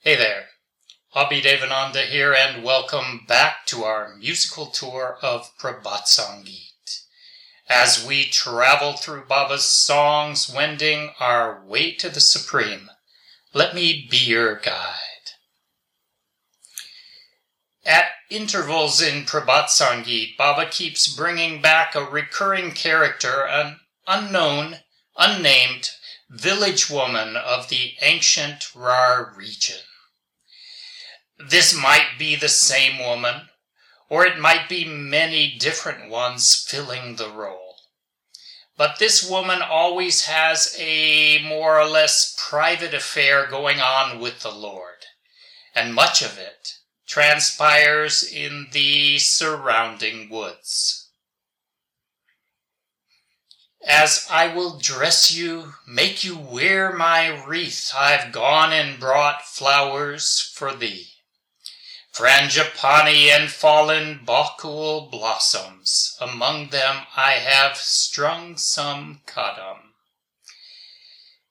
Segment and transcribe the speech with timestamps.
[0.00, 0.50] Hey there,
[1.16, 7.00] Abhi Devananda here, and welcome back to our musical tour of Prabhat Sangeet.
[7.68, 12.90] As we travel through Baba's songs, wending our way to the Supreme,
[13.52, 15.32] let me be your guide.
[17.84, 24.76] At intervals in Prabhat Sangeet, Baba keeps bringing back a recurring character, an unknown,
[25.16, 25.90] unnamed
[26.28, 29.78] village woman of the ancient Rar region.
[31.38, 33.48] This might be the same woman,
[34.08, 37.76] or it might be many different ones filling the role.
[38.76, 44.50] But this woman always has a more or less private affair going on with the
[44.50, 45.06] Lord,
[45.74, 46.74] and much of it
[47.06, 51.05] transpires in the surrounding woods.
[53.86, 60.40] As I will dress you, make you wear my wreath, I've gone and brought flowers
[60.40, 61.16] for thee
[62.16, 66.16] frangipani and fallen bokul blossoms.
[66.18, 69.92] Among them I have strung some kadam.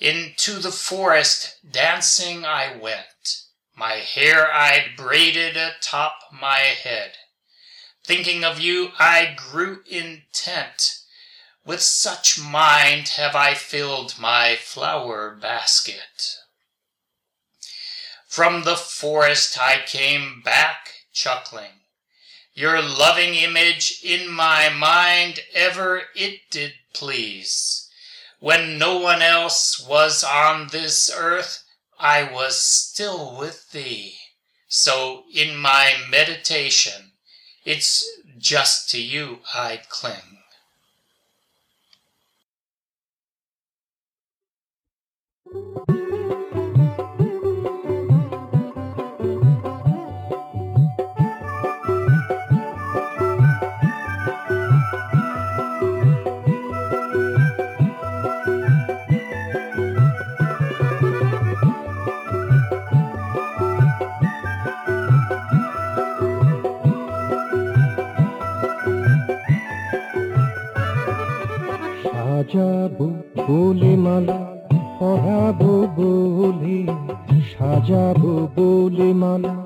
[0.00, 3.44] Into the forest dancing I went,
[3.76, 7.12] my hair I'd braided atop my head.
[8.04, 10.97] Thinking of you I grew intent.
[11.68, 16.38] With such mind have I filled my flower basket.
[18.26, 21.82] From the forest I came back chuckling.
[22.54, 27.90] Your loving image in my mind ever it did please.
[28.40, 31.64] When no one else was on this earth,
[32.00, 34.16] I was still with thee.
[34.68, 37.12] So in my meditation,
[37.66, 38.08] it's
[38.38, 40.37] just to you I'd cling.
[72.02, 73.06] সাজাবো
[73.38, 74.57] বলে মালা
[75.00, 76.78] পরাবো বলে,
[77.50, 79.56] সাজাবো বলে মালা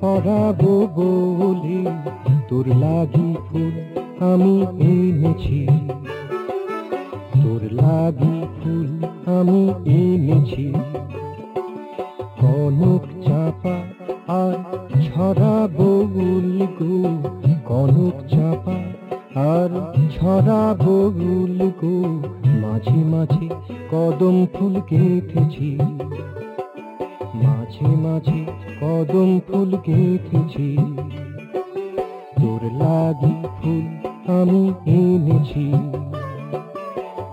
[0.00, 1.80] পরাবো বলে,
[2.48, 3.74] তোর লাগি ফুল
[4.30, 4.56] আমি
[4.92, 5.60] এনেছি।
[7.42, 8.88] তোর লাগি ফুল
[9.38, 9.62] আমি
[10.00, 10.66] এনেছি।
[12.40, 13.76] কনক চাপা
[14.42, 14.54] আর
[15.06, 15.90] ছড়াবো
[16.78, 16.94] গো
[17.68, 18.76] কনক চাপা
[19.52, 19.70] আর
[20.14, 20.96] ছড়াবো
[21.80, 21.96] গো
[22.84, 23.46] মাঝে মাঝে
[23.90, 25.68] কদম ফুল গেঁথেছি
[27.42, 28.40] মাঝে মাঝে
[28.80, 30.68] কদম ফুল গেঁথেছি
[32.40, 33.84] তোর লাগি ফুল
[34.38, 34.62] আমি
[34.98, 35.66] এনেছি।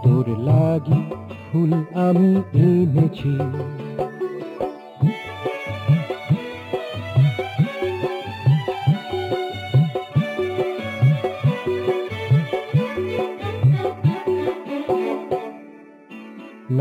[0.03, 0.99] তোর লাগি
[1.45, 1.71] ফুল
[2.05, 2.31] আমি
[2.67, 3.33] এনেছি।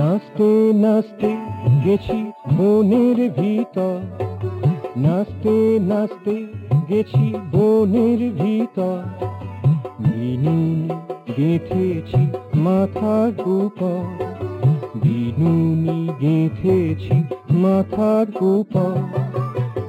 [0.00, 1.36] নাচতে নাচতে
[1.84, 2.18] গেছি
[2.58, 3.98] বনের ভিতর।
[4.96, 6.46] নাচতে নাচতে
[6.88, 9.00] গেছি বনের ভিতর।
[10.00, 10.88] বিনুনি
[11.36, 12.22] গেঁথেছি
[12.54, 14.00] মাথার উপর।
[14.94, 17.16] বিনুনি গেঁথেছি
[17.50, 18.94] মাথার উপর।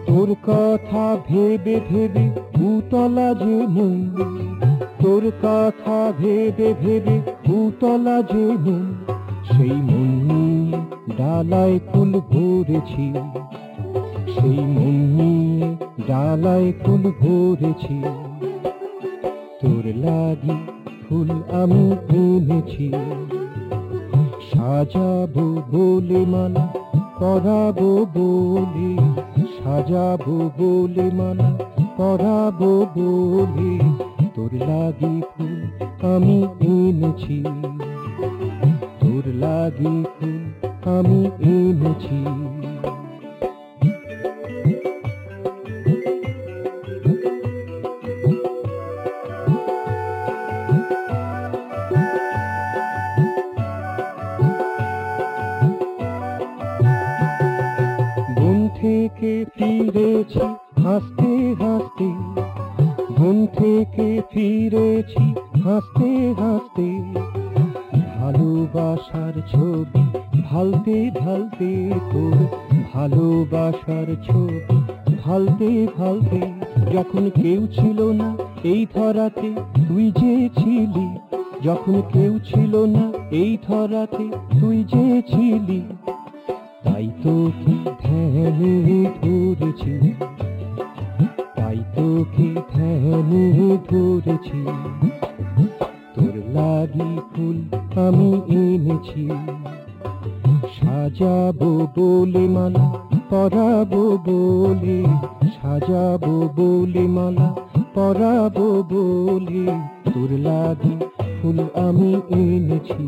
[0.07, 2.25] তোর কথা ভেবে ভেবে
[2.63, 3.57] উতলা যে
[5.03, 7.15] তোর কথা ভেবে ভেবে
[7.53, 8.45] উতলা যে
[9.49, 10.79] সেই মন নিয়ে
[11.19, 13.07] ডালায় ফুল ভরেছি।
[14.33, 15.67] সেই মন নিয়ে
[16.09, 17.97] ডালায় ফুল ভরেছি।
[19.61, 20.55] তোর লাগি
[21.03, 21.29] ফুল
[21.61, 21.83] আমি
[22.21, 22.87] এনেছি
[24.49, 26.65] সাজাবো বলে মালা
[27.19, 28.91] পরাবো বলে।
[29.57, 31.49] সাজাবো বলে মালা
[31.97, 33.71] পরাবো বলে।
[34.35, 35.59] তোর লাগি ফুল
[36.13, 36.37] আমি
[36.73, 37.37] এনেছি
[39.23, 40.35] তোর লাগি ফুল
[40.95, 41.21] আমি
[41.51, 42.19] এনেছি।
[58.77, 60.45] থেকে ফিরেছি
[60.83, 61.31] হাসতে
[61.61, 62.09] হাসতে।
[63.17, 65.25] বন থেকে ফিরেছি
[65.63, 66.09] হাসতে
[66.39, 66.89] হাসতে।
[68.21, 70.03] ভালোবাসার ছবি
[70.49, 71.69] ভালতে ভালতে
[72.11, 72.37] তোর
[72.93, 74.77] ভালোবাসার ছবি
[75.25, 75.69] ভালতে
[75.99, 76.39] ভালতে
[76.95, 78.29] যখন কেউ ছিল না
[78.73, 81.07] এই ধরাতে, তুই যে ছিলি,
[81.67, 83.05] যখন কেউ ছিল না
[83.41, 84.25] এই ধরাতে,
[84.59, 85.81] তুই যে ছিলি।
[86.85, 88.73] তাই তো কি ধ্যানে
[89.23, 89.95] ধরেছি,
[91.57, 93.43] তাই তো কি ধ্যানে
[93.91, 94.61] ধরেছি।
[96.15, 97.57] তোর লাগি ফুল
[98.05, 98.29] আমি
[98.61, 99.25] এনেছি।
[100.77, 102.85] সাজাবো বলে মালা,
[103.29, 104.99] পরাবো বলে,
[105.55, 107.49] সাজাবো বলে মালা,
[107.95, 109.65] পরাবো বলে,
[110.05, 110.95] তোর লাগি
[111.37, 112.11] ফুল আমি
[112.41, 113.05] এনেছি।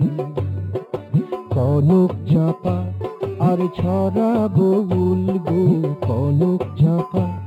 [1.56, 2.78] কনক চাপা
[3.40, 4.68] আর ছড়াবো
[5.02, 5.62] উলগো
[6.08, 7.43] কনক চাপা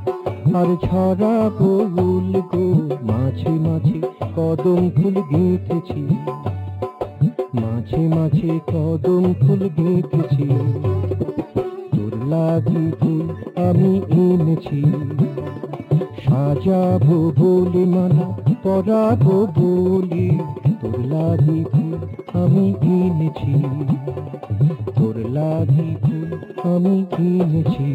[0.54, 1.70] আর ছড়াবো
[2.02, 2.66] উলগো
[3.02, 4.00] মাঝে মাঝে
[4.36, 6.06] কদম ফুল গেঁথেছি।
[7.54, 10.48] মাঝে মাঝে কদম ফুল গেঁথেছি।
[11.94, 13.26] তোর লাগি ফুল
[13.56, 14.82] আমি এনেছি।
[16.24, 18.28] সাজাবো বলে মালা
[18.62, 20.30] পরাবো বলে,
[20.80, 22.00] তোর লাগি ফুল
[22.34, 23.54] আমি এনেছি।
[24.98, 26.30] তোর লাগি ফুল
[26.74, 27.92] আমি কিনেছি